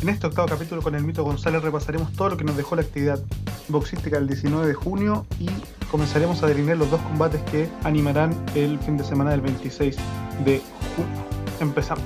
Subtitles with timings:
[0.00, 2.82] En este octavo capítulo con el mito González repasaremos todo lo que nos dejó la
[2.82, 3.18] actividad
[3.66, 5.48] boxística el 19 de junio y
[5.90, 9.96] comenzaremos a delinear los dos combates que animarán el fin de semana del 26
[10.44, 10.62] de
[10.94, 11.24] junio.
[11.58, 12.04] Empezamos.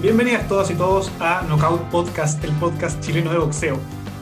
[0.00, 3.76] Bienvenidas todas y todos a Knockout Podcast, el podcast chileno de boxeo.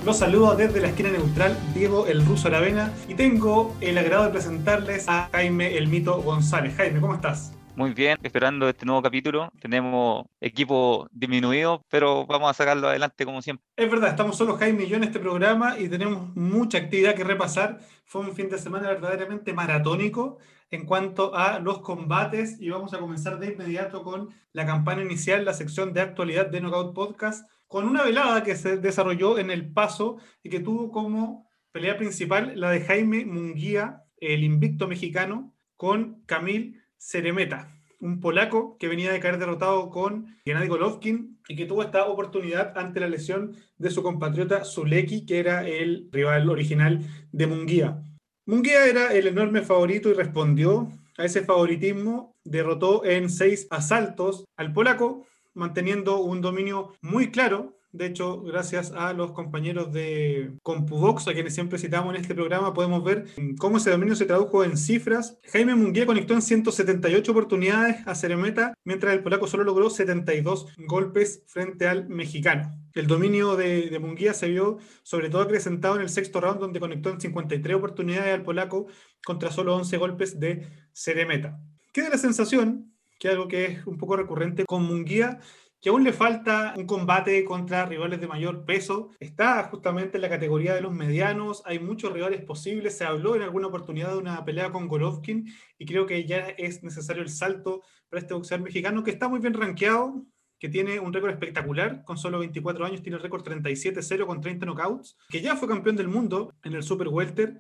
[0.07, 4.31] Los saludo desde la esquina neutral, Diego el Ruso Aravena, y tengo el agrado de
[4.31, 6.75] presentarles a Jaime el Mito González.
[6.75, 7.56] Jaime, ¿cómo estás?
[7.77, 9.53] Muy bien, esperando este nuevo capítulo.
[9.61, 13.67] Tenemos equipo disminuido, pero vamos a sacarlo adelante como siempre.
[13.77, 17.23] Es verdad, estamos solo Jaime y yo en este programa y tenemos mucha actividad que
[17.23, 17.81] repasar.
[18.07, 20.39] Fue un fin de semana verdaderamente maratónico
[20.71, 25.45] en cuanto a los combates y vamos a comenzar de inmediato con la campaña inicial,
[25.45, 29.71] la sección de actualidad de Knockout Podcast, con una velada que se desarrolló en El
[29.71, 36.23] Paso y que tuvo como pelea principal la de Jaime Munguía, el invicto mexicano, con
[36.25, 41.83] Camil Ceremeta, un polaco que venía de caer derrotado con Gennady Golovkin y que tuvo
[41.83, 47.01] esta oportunidad ante la lesión de su compatriota Zuleki, que era el rival original
[47.33, 48.03] de Munguía.
[48.47, 54.73] Munguía era el enorme favorito y respondió a ese favoritismo, derrotó en seis asaltos al
[54.73, 61.35] polaco, manteniendo un dominio muy claro de hecho, gracias a los compañeros de CompuBox, a
[61.35, 63.27] quienes siempre citamos en este programa, podemos ver
[63.59, 65.39] cómo ese dominio se tradujo en cifras.
[65.53, 71.43] Jaime Munguía conectó en 178 oportunidades a Ceremeta, mientras el polaco solo logró 72 golpes
[71.47, 72.71] frente al mexicano.
[72.95, 76.81] El dominio de, de Munguía se vio sobre todo acrecentado en el sexto round, donde
[76.81, 78.87] conectó en 53 oportunidades al polaco
[79.25, 81.59] contra solo 11 golpes de Ceremeta.
[81.93, 85.41] Queda la sensación, que algo que es un poco recurrente con Munguía,
[85.81, 89.11] que aún le falta un combate contra rivales de mayor peso.
[89.21, 92.97] Está justamente en la categoría de los medianos, hay muchos rivales posibles.
[92.97, 95.47] Se habló en alguna oportunidad de una pelea con Golovkin
[95.79, 99.41] y creo que ya es necesario el salto para este boxeador mexicano que está muy
[99.41, 100.25] bien rankeado,
[100.59, 104.65] que tiene un récord espectacular, con solo 24 años, tiene el récord 37-0 con 30
[104.65, 107.59] knockouts, que ya fue campeón del mundo en el Super Welter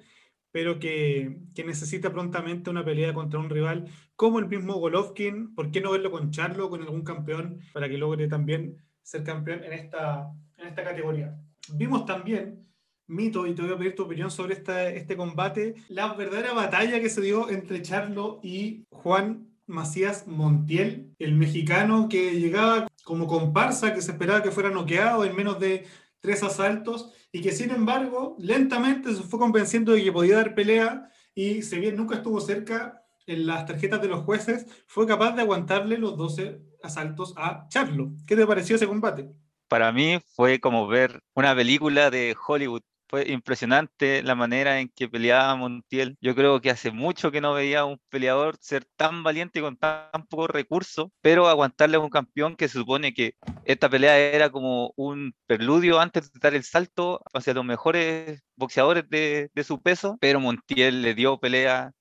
[0.52, 5.54] pero que, que, necesita prontamente una pelea contra un rival como el mismo Golovkin.
[5.54, 9.64] ¿Por qué no verlo con Charlo, con algún campeón, para que logre también ser campeón
[9.64, 11.38] en esta, en esta categoría?
[11.74, 12.66] Vimos también,
[13.06, 17.00] Mito, y te voy a pedir tu opinión sobre esta, este combate, la verdadera batalla
[17.00, 23.94] que se dio entre Charlo y Juan Macías Montiel, el mexicano que llegaba como comparsa,
[23.94, 25.86] que se esperaba que fuera noqueado en menos de
[26.21, 31.10] tres asaltos y que sin embargo lentamente se fue convenciendo de que podía dar pelea
[31.34, 35.43] y si bien nunca estuvo cerca en las tarjetas de los jueces, fue capaz de
[35.43, 38.12] aguantarle los 12 asaltos a Charlo.
[38.26, 39.31] ¿Qué te pareció ese combate?
[39.69, 45.09] Para mí fue como ver una película de Hollywood fue impresionante la manera en que
[45.09, 46.17] peleaba Montiel.
[46.21, 49.62] Yo creo que hace mucho que no veía a un peleador ser tan valiente y
[49.62, 53.34] con tan, pocos recursos, pero aguantarle a un campeón que se supone que
[53.65, 59.09] esta pelea era como un preludio antes de dar el salto hacia los mejores boxeadores
[59.09, 61.93] de, de su peso, pero Montiel le dio pelea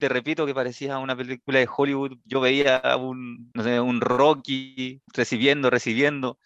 [0.00, 2.18] te repito que parecía una película de Hollywood.
[2.24, 6.38] Yo veía un, no sé, un Rocky recibiendo, recibiendo,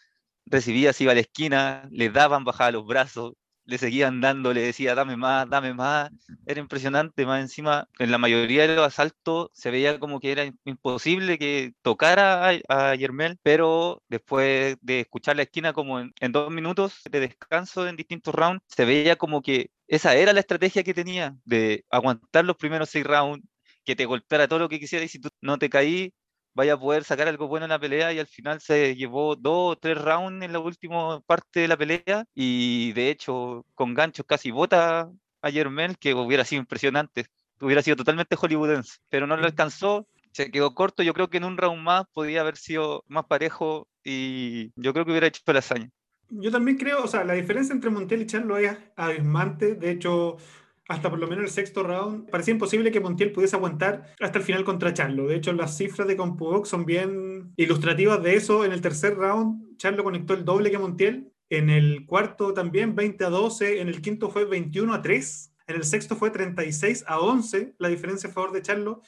[0.46, 3.34] recibía, se iba a la esquina, le daban, bajaba los brazos,
[3.66, 6.10] le seguían dando, le decía, dame más, dame más.
[6.46, 10.44] Era impresionante, más encima, en la mayoría de los asaltos se veía como que era
[10.64, 17.00] imposible que tocara a, Yermel, pero después de escuchar la esquina como en, dos minutos
[17.10, 21.36] de descanso en distintos rounds, se veía como que esa era la estrategia que tenía,
[21.44, 23.46] de aguantar los primeros seis rounds,
[23.84, 26.12] que te golpeara todo lo que quisiera y si tú no te caí,
[26.54, 29.72] vaya a poder sacar algo bueno en la pelea y al final se llevó dos
[29.72, 34.26] o tres rounds en la última parte de la pelea y de hecho con ganchos
[34.26, 35.10] casi bota
[35.42, 37.26] a Germel que hubiera sido impresionante,
[37.60, 41.44] hubiera sido totalmente hollywoodense, pero no lo alcanzó, se quedó corto, yo creo que en
[41.44, 45.58] un round más podía haber sido más parejo y yo creo que hubiera hecho la
[45.58, 45.90] hazaña.
[46.30, 49.74] Yo también creo, o sea, la diferencia entre Montiel y Charlo es abismante.
[49.74, 50.38] De hecho,
[50.88, 54.44] hasta por lo menos el sexto round, parecía imposible que Montiel pudiese aguantar hasta el
[54.44, 55.26] final contra Charlo.
[55.26, 58.64] De hecho, las cifras de CompuBox son bien ilustrativas de eso.
[58.64, 61.32] En el tercer round, Charlo conectó el doble que Montiel.
[61.48, 63.80] En el cuarto también 20 a 12.
[63.80, 65.52] En el quinto fue 21 a 3.
[65.68, 67.76] En el sexto fue 36 a 11.
[67.78, 69.00] La diferencia a favor de Charlo.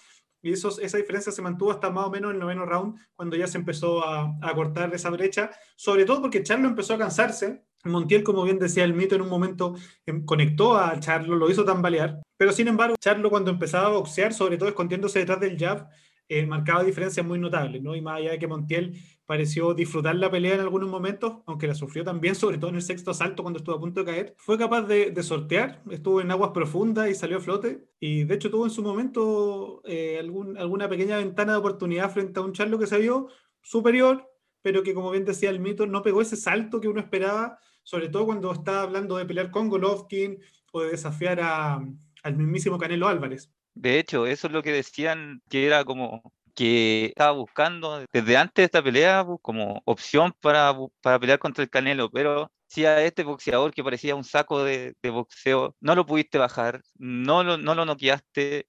[0.42, 3.48] Y eso, esa diferencia se mantuvo hasta más o menos el noveno round, cuando ya
[3.48, 5.50] se empezó a, a cortar esa brecha.
[5.74, 9.28] Sobre todo porque Charlo empezó a cansarse Montiel, como bien decía el mito, en un
[9.28, 9.74] momento
[10.06, 14.32] em, conectó a Charlo, lo hizo tambalear, pero sin embargo, Charlo cuando empezaba a boxear,
[14.32, 15.88] sobre todo escondiéndose detrás del jab,
[16.28, 17.94] eh, marcaba diferencias muy notables, ¿no?
[17.94, 21.74] Y más allá de que Montiel pareció disfrutar la pelea en algunos momentos, aunque la
[21.74, 24.58] sufrió también, sobre todo en el sexto asalto cuando estuvo a punto de caer, fue
[24.58, 28.64] capaz de, sortear, estuvo en aguas profundas y salió a flote, y de hecho tuvo
[28.64, 32.98] en su momento eh, alguna pequeña ventana de oportunidad frente a un Charlo que se
[32.98, 33.28] vio
[33.62, 34.28] superior,
[34.62, 38.08] pero que como bien decía el mito, no pegó ese salto que uno esperaba, sobre
[38.08, 40.40] todo cuando estaba hablando de pelear con Golovkin
[40.72, 43.48] o de desafiar al mismísimo Canelo Álvarez.
[43.74, 48.54] De hecho, eso es lo que decían que era como que estaba buscando desde antes
[48.56, 53.22] de esta pelea como opción para, para pelear contra el Canelo, pero si a este
[53.22, 57.84] boxeador que parecía un saco de, boxeo no lo pudiste bajar, no lo, no lo
[57.84, 58.66] noqueaste,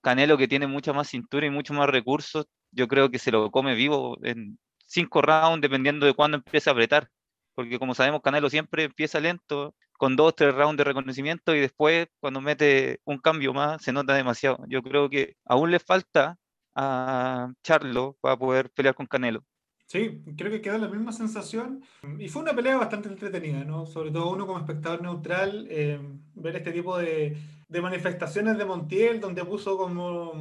[0.00, 3.50] Canelo que tiene mucha más cintura y mucho más recursos, yo creo que se lo
[3.50, 7.10] come vivo en cinco rounds dependiendo de cuándo empiece a apretar,
[7.56, 12.06] porque como sabemos Canelo siempre empieza lento, con dos, tres rounds de reconocimiento y después
[12.20, 14.58] cuando mete un cambio más se nota demasiado.
[14.68, 16.36] Yo creo que aún le falta
[16.74, 19.42] a Charlo para poder pelear con Canelo.
[19.86, 21.82] Sí, creo que queda la misma sensación.
[22.18, 23.86] Y fue una pelea bastante entretenida, ¿no?
[23.86, 25.98] Sobre todo uno como espectador neutral, eh,
[26.34, 27.36] ver este tipo de,
[27.68, 30.34] manifestaciones de Montiel, donde puso como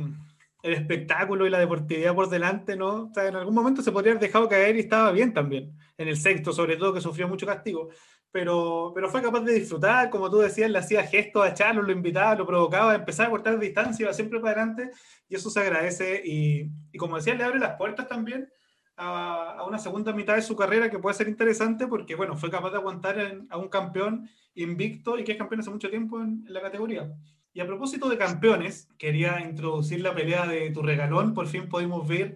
[0.66, 3.04] el espectáculo y la deportividad por delante, ¿no?
[3.04, 5.78] O sea, en algún momento se podría haber dejado caer y estaba bien también.
[5.96, 7.90] En el sexto, sobre todo, que sufrió mucho castigo.
[8.32, 11.92] Pero, pero fue capaz de disfrutar, como tú decías, le hacía gestos a Charlo, lo
[11.92, 14.92] invitaba, lo provocaba, empezaba a cortar distancia, iba siempre para adelante
[15.30, 18.50] y eso se agradece y, como decía, le abre las puertas también
[18.98, 22.72] a, una segunda mitad de su carrera que puede ser interesante porque, bueno, fue capaz
[22.72, 26.62] de aguantar a un campeón invicto y que es campeón hace mucho tiempo en, la
[26.62, 27.10] categoría.
[27.56, 32.06] Y a propósito de campeones, quería introducir la pelea de tu regalón, por fin pudimos
[32.06, 32.36] ver,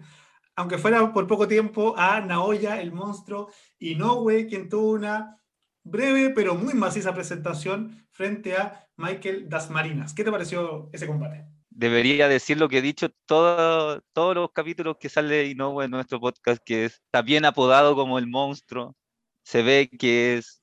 [0.56, 5.38] aunque fuera por poco tiempo, a Naoya, el monstruo, Inoue, quien tuvo una
[5.84, 10.14] breve pero muy maciza presentación frente a Michael Dasmarinas.
[10.14, 11.44] ¿Qué te pareció ese combate?
[11.68, 16.18] debería decir lo que he dicho todo, todos los capítulos que sale Inoue en nuestro
[16.18, 18.96] podcast, que está bien apodado como el monstruo.
[19.42, 20.59] Se ve que es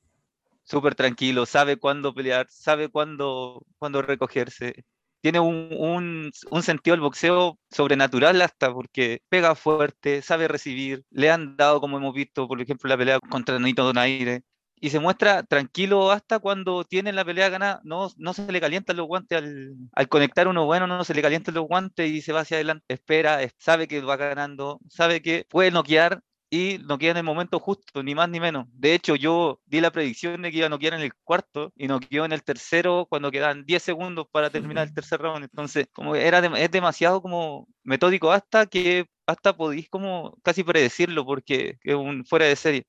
[0.67, 4.85] súper tranquilo, sabe cuándo pelear, sabe cuándo, cuándo recogerse.
[5.21, 11.03] Tiene un, un, un, sentido del boxeo sobrenatural hasta porque pega fuerte, sabe recibir.
[11.09, 14.43] Le han dado, como hemos visto, por ejemplo, la pelea contra Nito Donaire,
[14.79, 18.97] y se muestra tranquilo hasta cuando tiene la pelea ganada, no, no se le calientan
[18.97, 22.33] los guantes al, al, conectar uno bueno, no se le calientan los guantes y se
[22.33, 27.17] va hacia adelante, espera, sabe que va ganando, sabe que puede noquear y noquea en
[27.17, 28.67] el momento justo, ni más ni menos.
[28.73, 31.87] De hecho, yo di la predicción de que iba a noquear en el cuarto y
[31.87, 35.43] noqueó en el tercero cuando quedan 10 segundos para terminar el tercer round.
[35.43, 41.77] Entonces, como era es demasiado como metódico hasta que hasta podéis como casi predecirlo porque
[41.83, 42.87] es un fuera de serie.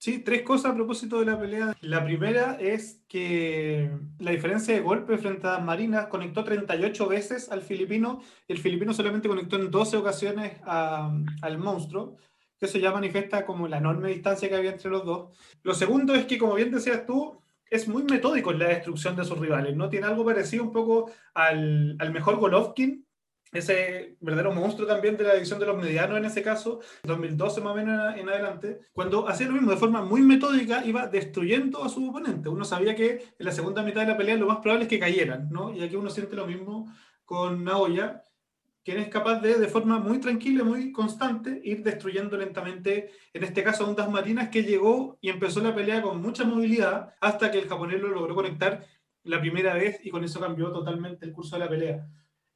[0.00, 1.76] Sí, tres cosas a propósito de la pelea.
[1.82, 7.60] La primera es que la diferencia de golpe frente a Marina conectó 38 veces al
[7.60, 8.22] filipino.
[8.48, 11.12] El filipino solamente conectó en 12 ocasiones a,
[11.42, 12.16] al monstruo,
[12.60, 15.36] que eso ya manifiesta como la enorme distancia que había entre los dos.
[15.62, 19.24] Lo segundo es que, como bien decías tú, es muy metódico en la destrucción de
[19.24, 19.74] sus rivales.
[19.74, 19.88] ¿no?
[19.88, 23.06] Tiene algo parecido un poco al, al mejor Golovkin,
[23.52, 27.72] ese verdadero monstruo también de la división de los medianos en ese caso, 2012 más
[27.72, 31.88] o menos en adelante, cuando hacía lo mismo de forma muy metódica, iba destruyendo a
[31.88, 32.48] su oponente.
[32.48, 35.00] Uno sabía que en la segunda mitad de la pelea lo más probable es que
[35.00, 35.74] cayeran, ¿no?
[35.74, 36.92] Y aquí uno siente lo mismo
[37.24, 38.22] con Naoya,
[38.84, 43.62] quien es capaz de, de forma muy tranquila, muy constante, ir destruyendo lentamente, en este
[43.62, 47.68] caso, un Marinas que llegó y empezó la pelea con mucha movilidad hasta que el
[47.68, 48.86] japonés lo logró conectar
[49.24, 52.06] la primera vez y con eso cambió totalmente el curso de la pelea.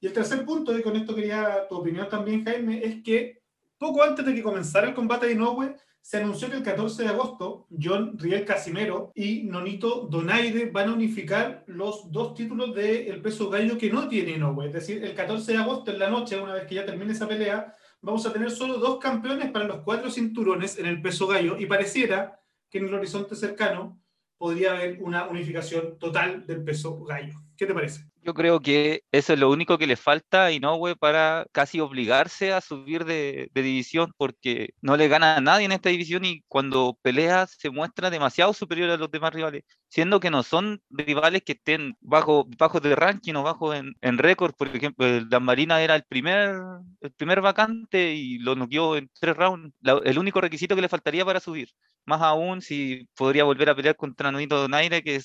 [0.00, 3.42] Y el tercer punto, y con esto quería tu opinión también, Jaime, es que
[3.78, 7.08] poco antes de que comenzara el combate de Inoue, se anunció que el 14 de
[7.08, 13.48] agosto John Riel Casimero y Nonito Donaire van a unificar los dos títulos del peso
[13.48, 14.66] gallo que no tiene Inoue.
[14.66, 17.26] Es decir, el 14 de agosto en la noche, una vez que ya termine esa
[17.26, 21.58] pelea, vamos a tener solo dos campeones para los cuatro cinturones en el peso gallo
[21.58, 24.03] y pareciera que en el horizonte cercano
[24.44, 27.32] podría haber una unificación total del peso gallo.
[27.56, 28.04] ¿Qué te parece?
[28.20, 32.52] Yo creo que eso es lo único que le falta a Inoue para casi obligarse
[32.52, 36.98] a subir de, división, porque no le gana a nadie en esta división y cuando
[37.00, 41.52] pelea se muestra demasiado superior a los demás rivales, siendo que no son rivales que
[41.52, 44.52] estén bajo, bajo de ranking o bajo en, en récord.
[44.54, 46.60] Por ejemplo, el Marina era el primer,
[47.00, 49.72] el primer vacante y lo noqueó en tres rounds.
[50.04, 51.70] el único requisito que le faltaría para subir.
[52.06, 55.20] Más aún si podría volver a pelear contra Nonito Donaire, que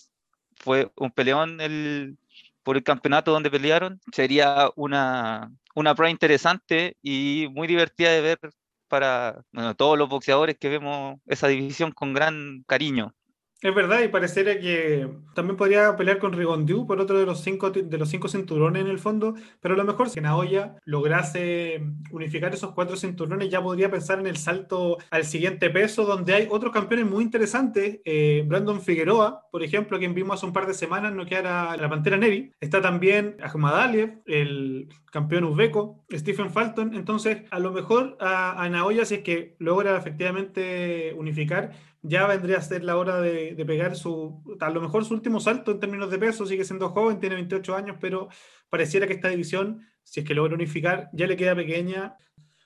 [0.56, 2.18] fue un peleón el
[2.64, 4.00] por el campeonato donde pelearon.
[4.12, 8.40] Sería una, una prueba interesante y muy divertida de ver
[8.88, 9.44] para
[9.78, 13.16] todos los boxeadores que vemos esa división con gran cariño.
[13.62, 17.72] Es verdad, y pareciera que también podría pelear con Rigondeau por otro de los cinco
[17.72, 22.54] de los cinco cinturones en el fondo, pero a lo mejor si Naoya lograse unificar
[22.54, 26.72] esos cuatro cinturones, ya podría pensar en el salto al siguiente peso, donde hay otros
[26.72, 28.00] campeones muy interesantes.
[28.06, 31.90] Eh, Brandon Figueroa, por ejemplo, quien vimos hace un par de semanas no quedara la
[31.90, 32.54] Pantera Neri.
[32.62, 36.94] Está también Ahmad Aliev, el campeón uzbeco, Stephen Falton.
[36.94, 42.58] Entonces, a lo mejor a, a Naoya, si es que logra efectivamente unificar, ya vendría
[42.58, 46.10] a ser la hora de, pegar su, a lo mejor su último salto en términos
[46.10, 48.30] de peso, sigue siendo joven, tiene 28 años, pero
[48.70, 52.16] pareciera que esta división, si es que logra unificar, ya le queda pequeña.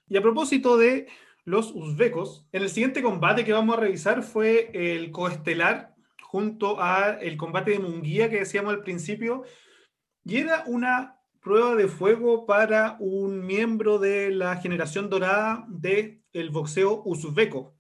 [0.08, 1.08] Y a propósito de
[1.46, 7.18] los uzbecos, en el siguiente combate que vamos a revisar fue el coestelar junto a
[7.22, 9.44] el combate de Munguía que decíamos al principio,
[10.26, 16.50] y era una prueba de fuego para un miembro de la generación dorada del el
[16.50, 17.76] boxeo uzbeco.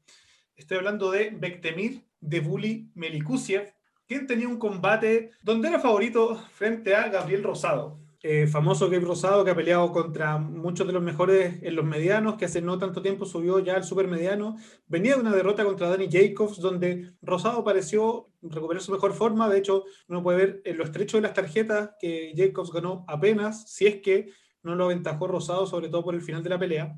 [0.55, 3.73] Estoy hablando de Bektemir de Bully Melikusiev,
[4.07, 7.99] quien tenía un combate donde era favorito frente a Gabriel Rosado.
[8.21, 12.35] Eh, famoso Gabriel Rosado que ha peleado contra muchos de los mejores en los medianos,
[12.35, 14.55] que hace no tanto tiempo subió ya al super mediano.
[14.87, 19.49] Venía de una derrota contra Danny Jacobs, donde Rosado pareció recuperar su mejor forma.
[19.49, 23.69] De hecho, uno puede ver en lo estrecho de las tarjetas que Jacobs ganó apenas,
[23.69, 24.29] si es que
[24.61, 26.95] no lo aventajó Rosado, sobre todo por el final de la pelea.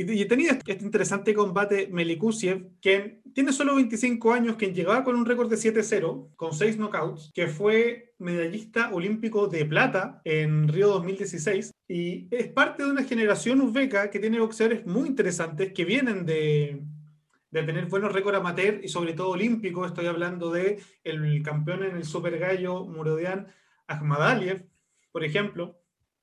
[0.00, 5.26] Y, tenía este interesante combate Melikusiev, que tiene solo 25 años, quien llegaba con un
[5.26, 11.72] récord de 7-0, con 6 knockouts, que fue medallista olímpico de plata en Río 2016,
[11.88, 16.80] y es parte de una generación uzbeca que tiene boxeadores muy interesantes que vienen de,
[17.50, 19.88] de tener buenos récords amateur y sobre todo olímpicos.
[19.88, 23.48] Estoy hablando de el campeón en el Super Gallo Murodian
[23.88, 24.64] Ahmadaliev,
[25.10, 25.77] por ejemplo,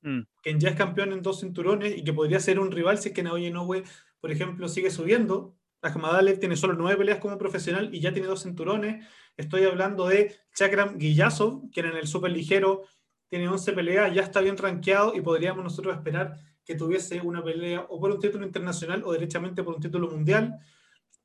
[0.06, 0.22] Mm.
[0.44, 3.16] quien ya es campeón en dos cinturones y que podría ser un rival si es
[3.16, 3.84] que Naoya Inoue,
[4.20, 5.58] por ejemplo, sigue subiendo.
[5.82, 9.04] Ahmad tiene solo nueve peleas como profesional y ya tiene dos cinturones.
[9.36, 12.84] Estoy hablando de Chakram Giyasov, quien en el super ligero
[13.28, 17.86] tiene 11 peleas, ya está bien rankeado y podríamos nosotros esperar que tuviese una pelea
[17.90, 20.60] o por un título internacional o derechamente por un título mundial.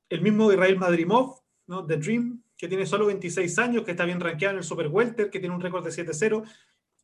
[0.09, 1.85] El mismo Israel Madrimov, ¿no?
[1.85, 5.29] The Dream, que tiene solo 26 años, que está bien rankeado en el Super Welter,
[5.29, 6.43] que tiene un récord de 7-0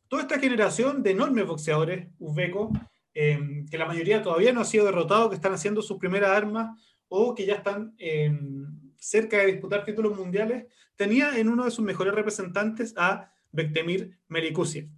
[0.08, 2.70] toda esta generación de enormes boxeadores uzbecos,
[3.14, 6.78] em, que la mayoría todavía no ha sido derrotado, que están haciendo sus primeras armas
[7.08, 11.84] o que ya están em, cerca de disputar títulos mundiales, tenía en uno de sus
[11.84, 14.88] mejores representantes a Bektemir Melikusiev.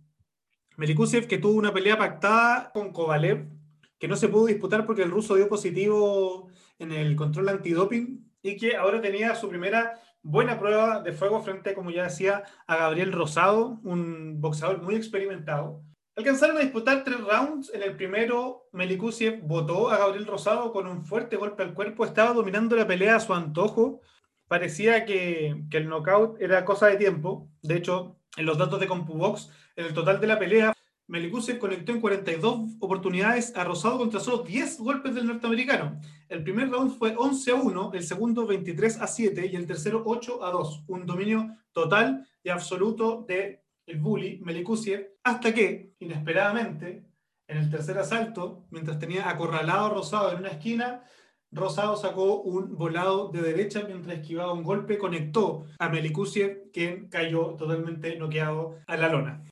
[0.76, 3.46] Melikusiev que tuvo una pelea pactada con Kovalev,
[3.98, 6.48] que no se pudo disputar porque el ruso dio positivo
[6.78, 11.74] en el control antidoping y que ahora tenía su primera buena prueba de fuego frente,
[11.74, 15.82] como ya decía, a Gabriel Rosado, un boxeador muy experimentado.
[16.16, 17.72] Alcanzaron a disputar tres rounds.
[17.72, 22.04] En el primero, Melikusiev votó a Gabriel Rosado con un fuerte golpe al cuerpo.
[22.04, 24.00] Estaba dominando la pelea a su antojo.
[24.46, 27.48] Parecía que, que el knockout era cosa de tiempo.
[27.62, 30.74] De hecho, en los datos de CompuBox, en el total de la pelea,
[31.10, 36.00] Melikusev conectó en 42 oportunidades a Rosado contra solo 10 golpes del norteamericano.
[36.28, 40.04] El primer round fue 11 a 1, el segundo 23 a 7 y el tercero
[40.06, 40.84] 8 a 2.
[40.86, 47.04] Un dominio total y absoluto de el bully Melikusev, hasta que, inesperadamente,
[47.48, 51.02] en el tercer asalto, mientras tenía acorralado a Rosado en una esquina,
[51.50, 57.56] Rosado sacó un volado de derecha mientras esquivaba un golpe, conectó a Melikusev, quien cayó
[57.56, 59.49] totalmente noqueado a la lona.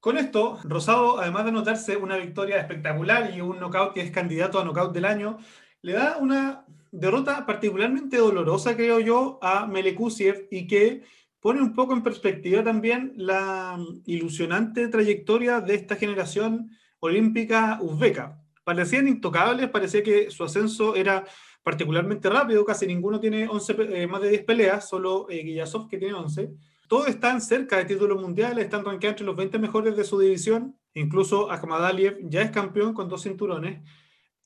[0.00, 4.60] Con esto, Rosado, además de anotarse una victoria espectacular y un knockout que es candidato
[4.60, 5.38] a knockout del año,
[5.82, 11.02] le da una derrota particularmente dolorosa, creo yo, a Melekusiev y que
[11.40, 13.76] pone un poco en perspectiva también la
[14.06, 18.40] ilusionante trayectoria de esta generación olímpica uzbeca.
[18.62, 21.24] Parecían intocables, parecía que su ascenso era
[21.64, 25.42] particularmente rápido, casi ninguno tiene 11, eh, más de 10 peleas, solo eh,
[25.90, 26.50] que tiene 11
[26.88, 30.78] todos están cerca de títulos mundiales, están rankeados entre los 20 mejores de su división.
[30.94, 33.82] Incluso Akhmadaliev ya es campeón con dos cinturones.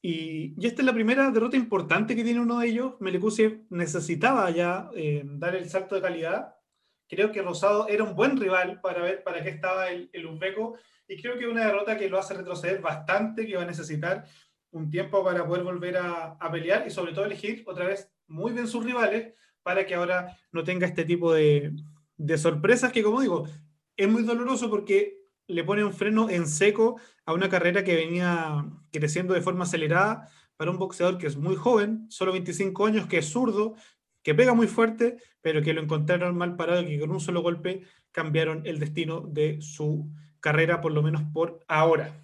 [0.03, 2.95] Y, esta es la primera derrota importante que tiene uno de ellos.
[2.99, 6.57] Melikusiev necesitaba ya eh, dar el salto de calidad.
[7.09, 10.29] Creo que Rosado era un buen rival para ver para qué estaba el, el.
[11.09, 14.25] Y creo que una derrota que lo hace retroceder bastante, que va a necesitar
[14.73, 18.53] un tiempo para poder volver a, a pelear y sobre todo elegir otra vez muy
[18.53, 21.73] bien sus rivales para que ahora no tenga este tipo de,
[22.23, 23.49] de sorpresas que, como digo,
[23.97, 28.65] es muy doloroso porque le pone un freno en seco a una carrera que venía
[28.91, 33.19] creciendo de forma acelerada para un boxeador que es muy joven, solo 25 años, que
[33.19, 33.75] es zurdo,
[34.23, 37.43] que pega muy fuerte, pero que lo encontraron mal parado y que con un solo
[37.43, 42.23] golpe cambiaron el destino de su carrera, por lo menos por ahora.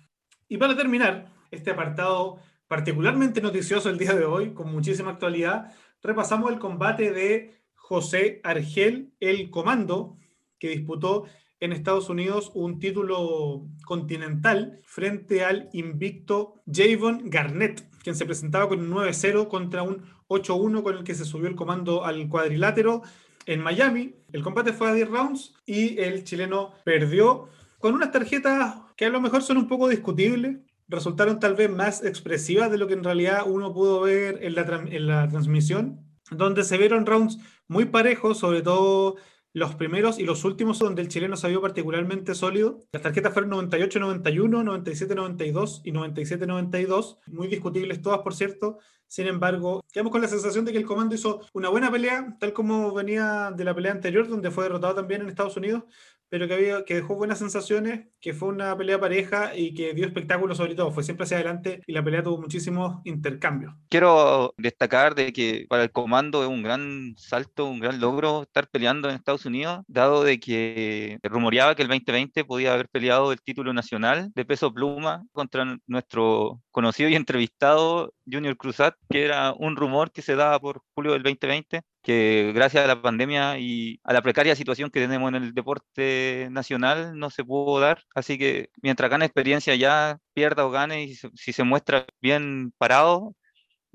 [0.49, 2.39] Y para terminar este apartado
[2.69, 9.15] particularmente noticioso el día de hoy, con muchísima actualidad, repasamos el combate de José Argel
[9.19, 10.19] El Comando,
[10.59, 11.25] que disputó
[11.59, 18.81] en Estados Unidos un título continental frente al invicto Javon Garnett, quien se presentaba con
[18.81, 23.01] un 9-0 contra un 8-1 con el que se subió el comando al cuadrilátero
[23.47, 24.17] en Miami.
[24.35, 29.11] El combate fue a 10 rounds y el chileno perdió con unas tarjetas que a
[29.11, 30.59] lo mejor son un poco discutibles.
[30.89, 34.85] Resultaron tal vez más expresivas de lo que en realidad uno pudo ver en la,
[34.91, 39.17] en la transmisión, donde se vieron rounds muy parejos, sobre todo
[39.53, 42.85] los primeros y los últimos donde el chileno se vio particularmente sólido.
[42.93, 48.79] Las tarjetas fueron 98-91, 97-92 y 97-92, muy discutibles todas, por cierto.
[49.09, 52.53] Sin embargo, quedamos con la sensación de que el comando hizo una buena pelea, tal
[52.53, 55.85] como venía de la pelea anterior, donde fue derrotado también en Estados Unidos,
[56.29, 60.07] pero que, había, que dejó buenas sensaciones, que fue una pelea pareja y que dio
[60.07, 63.75] espectáculo sobre todo, fue siempre hacia adelante y la pelea tuvo muchísimos intercambios.
[63.89, 68.69] Quiero destacar de que para el comando es un gran salto, un gran logro estar
[68.69, 73.41] peleando en Estados Unidos, dado de que rumoreaba que el 2020 podía haber peleado el
[73.41, 79.77] título nacional de peso pluma contra nuestro conocido y entrevistado Junior Cruzat, que era un
[79.77, 84.15] rumor que se daba por julio del 2020 que gracias a la pandemia y a
[84.15, 88.03] la precaria situación que tenemos en el deporte nacional no se pudo dar.
[88.15, 93.35] Así que mientras gane experiencia ya, pierda o gane, y si se muestra bien parado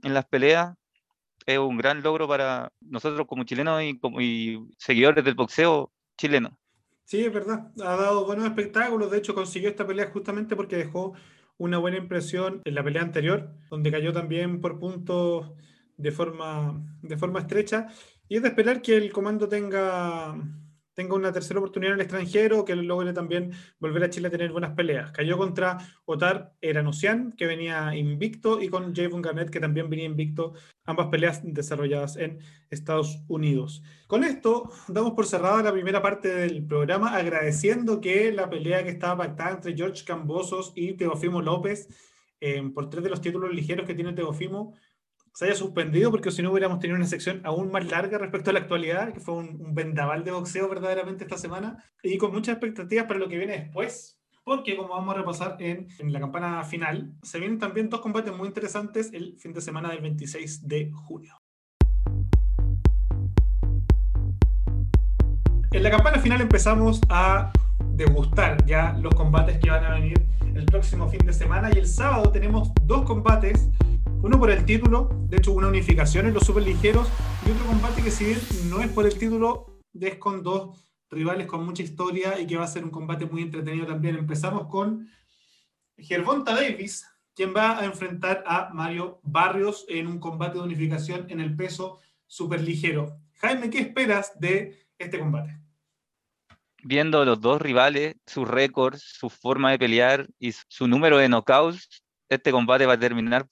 [0.03, 0.75] en las peleas,
[1.48, 6.60] es un gran logro para nosotros como chilenos y, como, y seguidores del boxeo chileno.
[7.05, 7.72] Sí, es verdad.
[7.83, 9.10] Ha dado buenos espectáculos.
[9.10, 11.13] De hecho, consiguió esta pelea justamente porque dejó
[11.63, 15.53] una buena impresión en la pelea anterior, donde cayó también por puntos
[15.96, 17.88] de forma, de forma estrecha.
[18.27, 20.36] Y es de esperar que el comando tenga,
[20.93, 24.51] tenga una tercera oportunidad en el extranjero, que logre también volver a Chile a tener
[24.51, 25.12] buenas peleas.
[25.12, 30.53] Cayó contra Otar Eranosian, que venía invicto, y con Javon Garnett, que también venía invicto,
[30.85, 33.83] ambas peleas desarrolladas en Estados Unidos.
[34.07, 38.89] Con esto, damos por cerrada la primera parte del programa, agradeciendo que la pelea que
[38.89, 41.88] estaba pactada entre George Cambosos y Teofimo López,
[42.39, 44.75] eh, por tres de los títulos ligeros que tiene Teofimo,
[45.33, 48.53] se haya suspendido, porque si no hubiéramos tenido una sección aún más larga respecto a
[48.53, 53.05] la actualidad, que fue un, vendaval de boxeo verdaderamente esta semana, y con muchas expectativas
[53.05, 54.19] para lo que viene después.
[54.43, 58.35] Porque, como vamos a repasar en, en, la campana final, se vienen también dos combates
[58.35, 61.33] muy interesantes el fin de semana del 26 de junio.
[65.71, 67.51] En la campana final empezamos a
[67.95, 71.88] degustar ya los combates que van a venir el próximo fin de semana y el
[71.88, 73.69] sábado tenemos dos combates
[74.23, 77.09] uno por el título, de hecho una unificación en los superligeros,
[77.45, 80.79] y otro combate que si bien no es por el título, es con dos
[81.12, 84.15] rivales con mucha historia y que va a ser un combate muy entretenido también.
[84.15, 85.09] Empezamos con
[85.97, 87.05] Gervonta Davis,
[87.36, 91.99] quien va a enfrentar a Mario Barrios en un combate de unificación en el peso
[92.25, 93.19] superligero.
[93.41, 95.59] Jaime, ¿qué esperas de este combate?
[96.81, 102.03] Viendo los dos rivales, sus récords, su forma de pelear y su número de knockouts,
[102.29, 103.47] este combate va a terminar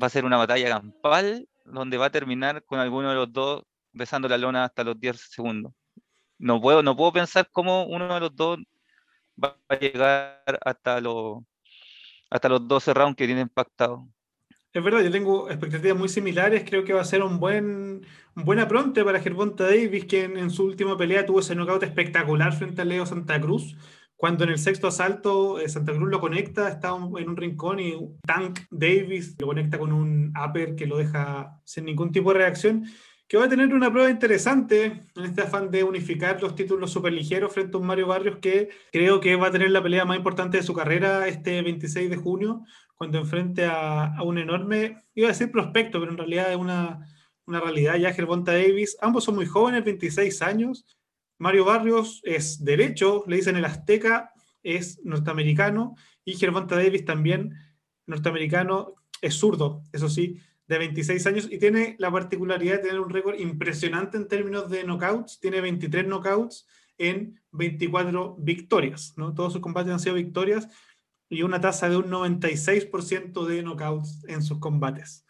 [0.00, 3.64] va a ser una batalla campal donde va a terminar con alguno de los dos
[3.92, 5.72] besando la lona hasta los 10 segundos.
[6.38, 8.58] No puedo, no puedo pensar cómo uno de los dos
[9.42, 11.38] va a llegar hasta los,
[12.30, 14.08] hasta los 12 rounds que tienen pactado.
[14.72, 16.64] Es verdad, yo tengo expectativas muy similares.
[16.66, 20.38] Creo que va a ser un buen, un buen apronte para Gervonta Davis, que en,
[20.38, 23.76] en, su última pelea tuvo ese knockout espectacular frente a Leo Santa Cruz.
[24.22, 27.98] Cuando en el sexto asalto eh, Santa Cruz lo conecta, está en un rincón y
[28.24, 32.84] Tank Davis lo conecta con un upper que lo deja sin ningún tipo de reacción,
[33.26, 37.52] que va a tener una prueba interesante en este afán de unificar los títulos superligeros
[37.52, 40.56] frente a un Mario Barrios que creo que va a tener la pelea más importante
[40.56, 42.62] de su carrera este 26 de junio,
[42.94, 47.00] cuando enfrente a, un enorme, iba a decir prospecto, pero en realidad es una,
[47.44, 48.96] una realidad ya, Gervonta Davis.
[49.00, 50.86] Ambos son muy jóvenes, 26 años
[51.42, 57.52] Mario Barrios es derecho, le dicen el Azteca, es norteamericano, y Gervonta Davis también
[58.06, 63.10] norteamericano, es zurdo, eso sí, de 26 años, y tiene la particularidad de tener un
[63.10, 69.34] récord impresionante en términos de knockouts, tiene 23 knockouts en 24 victorias, ¿no?
[69.34, 70.68] Todos sus combates han sido victorias
[71.28, 75.26] y una tasa de un 96% de knockouts en sus combates.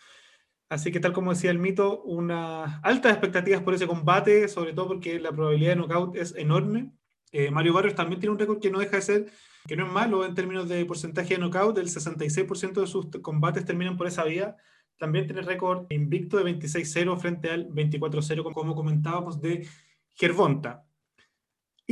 [0.72, 4.88] Así que tal como decía el mito, unas altas expectativas por ese combate, sobre todo
[4.88, 6.90] porque la probabilidad de knockout es enorme.
[7.30, 9.26] Eh, Mario Barrios también tiene un récord que no deja de ser,
[9.66, 13.66] que no es malo en términos de porcentaje de knockout, el 66% de sus combates
[13.66, 14.56] terminan por esa vía.
[14.96, 19.68] También tiene récord invicto de 26-0 frente al 24-0, como comentábamos, de
[20.14, 20.86] Gervonta.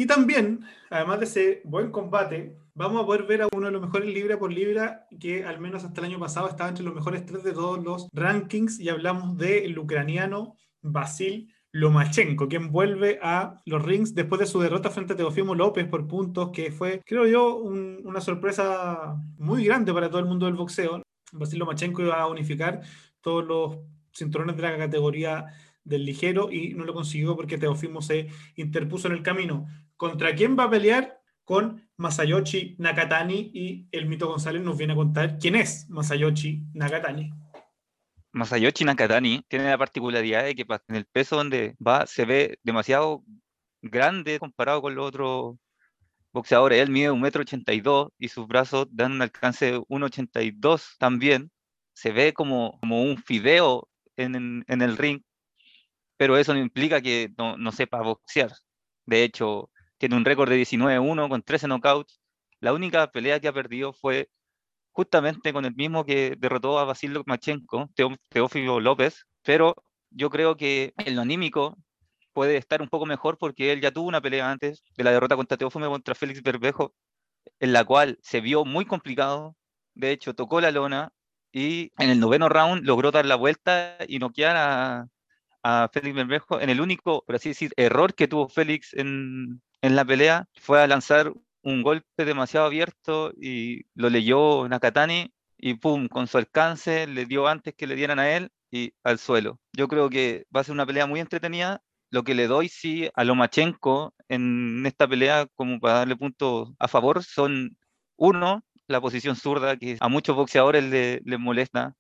[0.01, 3.83] Y también, además de ese buen combate, vamos a poder ver a uno de los
[3.83, 7.27] mejores libra por libra, que al menos hasta el año pasado estaba entre los mejores
[7.27, 13.85] tres de todos los rankings, y hablamos del ucraniano Basil Lomachenko, quien vuelve a los
[13.85, 17.57] rings después de su derrota frente a Teofimo López por puntos, que fue, creo yo,
[17.57, 21.03] una sorpresa muy grande para todo el mundo del boxeo.
[21.33, 22.81] Basil Lomachenko iba a unificar
[23.21, 23.81] todos los
[24.15, 25.45] cinturones de la categoría
[25.85, 29.67] del ligero y no lo consiguió porque Teofimo se interpuso en el camino.
[30.01, 31.21] ¿Contra quién va a pelear?
[31.45, 37.31] Con Masayoshi Nakatani y el Mito González nos viene a contar quién es Masayoshi Nakatani.
[38.33, 43.23] Masayoshi Nakatani tiene la particularidad de que en el peso donde va se ve demasiado
[43.83, 45.57] grande comparado con los otros
[46.33, 46.81] boxeadores.
[46.81, 51.51] Él mide 1,82 m y sus brazos dan un alcance de 1,82 también.
[51.93, 53.87] Se ve como, como un fideo
[54.17, 55.21] en, en, el ring,
[56.17, 58.51] pero eso no implica que no, no sepa boxear.
[59.05, 62.21] De hecho, tiene un récord de 19-1 con 13 knockouts.
[62.61, 64.31] La única pelea que ha perdido fue
[64.93, 67.91] justamente con el mismo que derrotó a Basil Lomachenko,
[68.31, 69.75] Teófilo López, pero
[70.11, 71.77] yo creo que en lo anímico
[72.33, 75.37] puede estar un poco mejor porque él ya tuvo una pelea antes de la derrota
[75.37, 76.95] contra Teófimo contra Félix Berbejo,
[77.61, 79.55] en la cual se vio muy complicado,
[79.95, 81.13] de hecho tocó la lona
[81.53, 85.07] y en el noveno round logró dar la vuelta y noquear a,
[85.63, 89.97] a Félix Berbejo en el único, por así decir, error que tuvo Félix en, en
[89.97, 96.09] la pelea fue a lanzar un golpe demasiado abierto y lo leyó Nakatani y pum,
[96.09, 99.61] con su alcance le dio antes que le dieran a él y al suelo.
[99.73, 101.83] Yo creo que va a ser una pelea muy entretenida.
[102.11, 106.89] Lo que le doy sí a Lomachenko en esta pelea como para darle puntos a
[106.89, 107.77] favor son
[108.17, 111.95] uno, la posición zurda que a muchos boxeadores les le molesta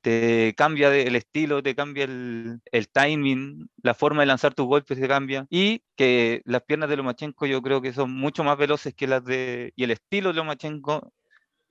[0.00, 5.08] te cambia el estilo, te cambia el, timing, la forma de lanzar tus golpes se
[5.08, 9.06] cambia y que las piernas de Lomachenko yo creo que son mucho más veloces que
[9.06, 9.72] las de...
[9.76, 11.12] y el estilo de Lomachenko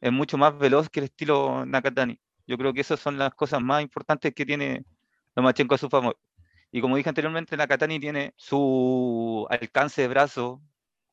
[0.02, 2.20] es mucho más veloz que el estilo Nakatani.
[2.46, 4.84] Yo creo que esas son las cosas más importantes que tiene
[5.36, 6.18] Lomachenko a su favor.
[6.72, 10.62] Y como dije anteriormente, Nakatani tiene su alcance de brazo,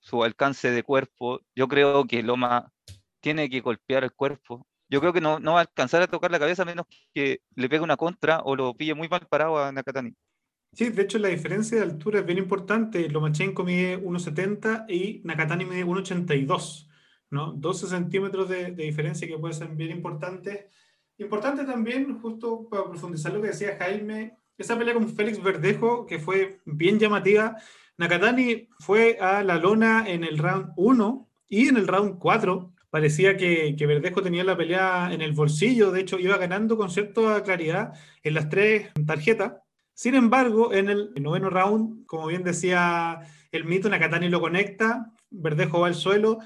[0.01, 1.41] su alcance de cuerpo.
[1.55, 2.73] Yo creo que Loma
[3.21, 6.31] tiene que golpear el cuerpo yo creo que no, no va a alcanzar a tocar
[6.31, 9.59] la cabeza a menos que le pegue una contra o lo pille muy mal parado
[9.59, 10.15] a Nakatani.
[10.73, 13.09] Sí, de hecho la diferencia de altura es bien importante.
[13.09, 16.89] Lomachenko mide 1,70 y Nakatani mide 1,82,
[17.31, 17.53] ¿no?
[17.53, 20.71] 12 centímetros de, de, diferencia que puede ser bien importante.
[21.19, 26.19] Importante también, justo para profundizar lo que decía Jaime, esa pelea con Félix Verdejo, que
[26.19, 27.57] fue bien llamativa.
[27.97, 33.37] Nakatani fue a la lona en el round 1 y en el round 4 parecía
[33.37, 37.93] que, que, tenía la pelea en el bolsillo, de hecho iba ganando con cierta claridad
[38.23, 39.55] en las tres tarjetas.
[39.95, 43.19] Sin embargo, en el noveno round, como bien decía
[43.51, 46.39] el mito, Nakatani lo conecta, Verdejo va al suelo,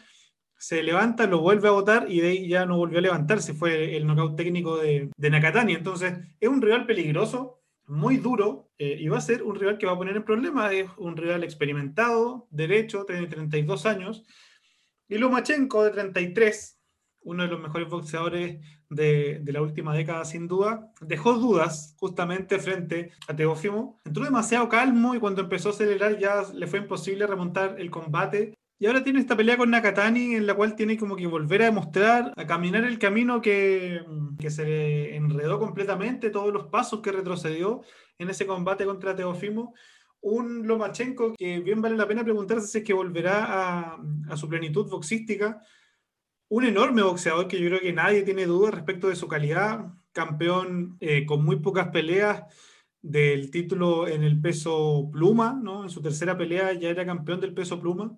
[0.57, 3.95] se levanta, lo vuelve a botar y de ahí ya no volvió a levantarse, fue
[3.95, 5.75] el knockout técnico de, de Nakatani.
[5.75, 9.85] Entonces, es un rival peligroso, muy duro, eh, y va a ser un rival que
[9.85, 14.25] va a poner en problemas, es un rival experimentado, derecho, tiene 32 años,
[15.09, 16.79] y Lomachenko, de 33,
[17.23, 23.13] uno de los mejores boxeadores de, la última década, sin duda, dejó dudas justamente frente
[23.27, 23.99] a Teófimo.
[24.05, 28.55] Entró demasiado calmo y cuando empezó a acelerar ya le fue imposible remontar el combate.
[28.81, 31.67] Y ahora tiene esta pelea con Nakatani en la cual tiene como que volver a
[31.67, 34.01] demostrar, a caminar el camino que,
[34.39, 37.83] que se enredó completamente, todos los pasos que retrocedió
[38.19, 39.75] en ese combate contra Teófimo
[40.21, 44.89] un Lomachenko que bien vale la pena preguntarse si es que volverá a, su plenitud
[44.89, 45.61] boxística.
[46.49, 50.97] Un enorme boxeador que yo creo que nadie tiene duda respecto de su calidad, campeón
[51.01, 52.45] eh, con muy pocas peleas
[53.01, 55.85] del título en el peso pluma, ¿no?
[55.85, 58.17] En su tercera pelea ya era campeón del peso pluma.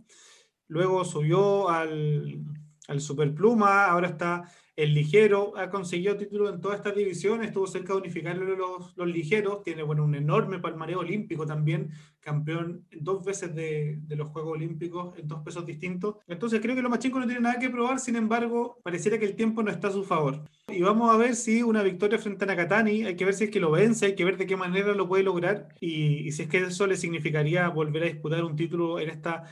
[0.68, 2.44] Luego subió al,
[2.88, 4.44] al superpluma, ahora está
[4.82, 9.06] el ligero ha conseguido títulos en todas estas divisiones, estuvo cerca de unificar los, los
[9.06, 11.90] ligeros, tiene bueno, un enorme palmareo olímpico también,
[12.20, 16.16] campeón dos veces de, los Juegos Olímpicos en dos pesos distintos.
[16.26, 19.62] Entonces creo que Lomachenko no tiene nada que probar, sin embargo, pareciera que el tiempo
[19.62, 20.44] no está a su favor.
[20.68, 23.50] Y vamos a ver si una victoria frente a Nakatani, hay que ver si es
[23.50, 26.42] que lo vence, hay que ver de qué manera lo puede lograr y, y si
[26.42, 29.44] es que eso le significaría volver a disputar un título en esta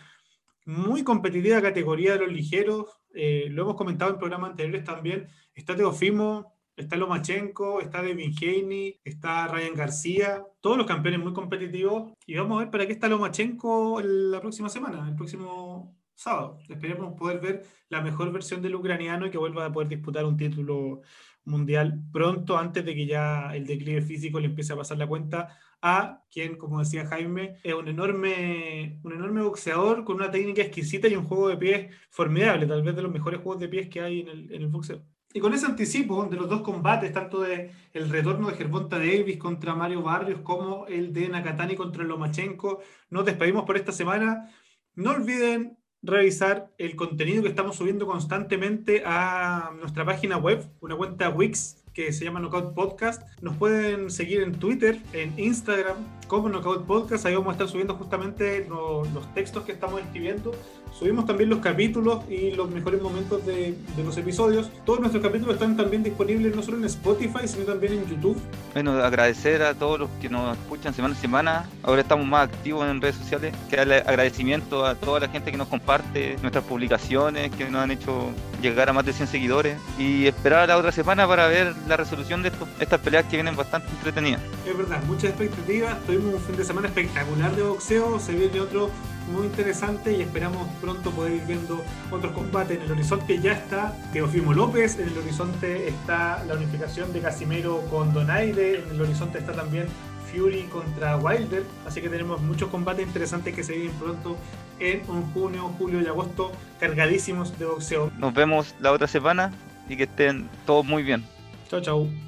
[0.68, 3.00] muy competitiva categoría de los ligeros.
[3.20, 5.26] Eh, lo hemos comentado en programas anteriores también.
[5.52, 12.12] Está Teofimo, está Lomachenko, está Devin Haney, está Ryan García, todos los campeones muy competitivos.
[12.26, 16.61] Y vamos a ver para qué está Lomachenko la próxima semana, el próximo sábado.
[16.68, 20.37] Esperemos poder ver la mejor versión del ucraniano y que vuelva a poder disputar un
[20.37, 21.02] título
[21.44, 25.59] mundial pronto, antes de que ya el declive físico le empiece a pasar la cuenta
[25.82, 31.08] a quien, como decía Jaime, es un enorme, un enorme boxeador con una técnica exquisita
[31.08, 34.00] y un juego de pies formidable, tal vez de los mejores juegos de pies que
[34.00, 35.02] hay en el, en el boxeo.
[35.32, 39.36] Y con ese anticipo de los dos combates, tanto de el retorno de Gervonta Davis
[39.36, 44.50] contra Mario Barrios como el de Nakatani contra Lomachenko, nos despedimos por esta semana.
[44.94, 51.28] No olviden revisar el contenido que estamos subiendo constantemente a nuestra página web, una cuenta
[51.28, 53.22] Wix que se llama Knockout Podcast.
[53.42, 55.96] Nos pueden seguir en Twitter, en Instagram,
[56.28, 57.26] como Knockout Podcast.
[57.26, 60.52] Ahí vamos a estar subiendo justamente los, los textos que estamos escribiendo.
[60.96, 64.70] Subimos también los capítulos y los mejores momentos de, de, los episodios.
[64.87, 68.37] Todos nuestros capítulos están también disponibles no solo en Spotify, sino también en YouTube.
[68.74, 71.68] Bueno, agradecer a todos los que nos escuchan semana a semana.
[71.82, 73.52] Ahora estamos más activos en redes sociales.
[73.68, 77.90] Que darle agradecimiento a toda la gente que nos comparte nuestras publicaciones, que nos han
[77.90, 78.30] hecho
[78.61, 79.79] llegar a más de 100 seguidores.
[79.99, 83.88] Y esperar la otra semana para ver la resolución de estas peleas que vienen bastante
[83.90, 84.40] entretenidas.
[84.66, 85.99] Es verdad, muchas expectativas.
[86.07, 88.18] Tuvimos un fin de semana espectacular de boxeo.
[88.18, 88.90] Se viene otro
[89.29, 92.79] muy interesante y esperamos pronto poder ir viendo otros combates.
[92.79, 97.83] En el horizonte ya está Teofimo López, en el horizonte está la unificación de Casimero
[97.90, 99.87] con Donaire, en el horizonte está también
[100.32, 104.36] Fury contra Wilder, así que tenemos muchos combates interesantes que se vienen pronto
[104.78, 108.10] en un junio, julio y agosto cargadísimos de boxeo.
[108.18, 109.52] Nos vemos la otra semana
[109.88, 111.24] y que estén todos muy bien.
[111.68, 112.27] Chao, chao.